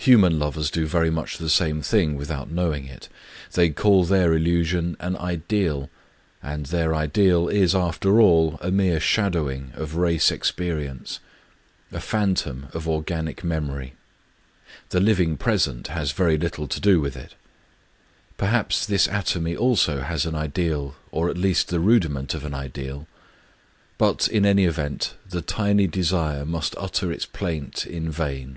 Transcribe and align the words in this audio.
Human 0.10 0.38
lovers 0.38 0.70
do 0.70 0.86
very 0.86 1.10
much 1.10 1.36
the 1.36 1.50
same 1.50 1.82
thing 1.82 2.14
without 2.16 2.50
knowing 2.50 2.86
it. 2.86 3.10
They 3.52 3.68
call 3.68 4.04
their 4.06 4.30
illu 4.30 4.64
sion 4.64 4.96
an 4.98 5.14
Ideal; 5.14 5.90
and 6.42 6.64
their 6.66 6.94
Ideal 6.94 7.48
is, 7.48 7.74
after 7.74 8.18
all, 8.18 8.56
a 8.62 8.70
mere 8.70 8.98
shadowing 8.98 9.72
of 9.74 9.96
race 9.96 10.30
experience, 10.30 11.20
a 11.92 12.00
phantom 12.00 12.68
of 12.72 12.88
organic 12.88 13.44
memory. 13.44 13.92
The 14.88 15.00
living 15.00 15.36
present 15.36 15.88
has 15.88 16.12
very 16.12 16.38
little 16.38 16.66
to 16.66 16.80
do 16.80 16.98
Digitized 16.98 17.02
by 17.02 17.08
Googk 17.08 17.12
238 17.12 17.28
KUSA 17.28 17.36
HIBARI 17.44 18.22
with 18.22 18.26
it..•• 18.30 18.34
Perhaps 18.48 18.86
this 18.86 19.06
atomy 19.08 19.54
also 19.54 20.00
has 20.00 20.24
an 20.24 20.34
ideal, 20.34 20.96
or 21.10 21.28
at 21.28 21.36
least 21.36 21.68
the 21.68 21.78
rudiment 21.78 22.32
of 22.32 22.46
an 22.46 22.54
ideal; 22.54 23.06
but, 23.98 24.28
in 24.28 24.46
any 24.46 24.64
event, 24.64 25.12
the 25.28 25.42
tiny 25.42 25.86
desire 25.86 26.46
must 26.46 26.74
utter 26.78 27.12
its 27.12 27.26
plaint 27.26 27.84
in 27.86 28.10
vain. 28.10 28.56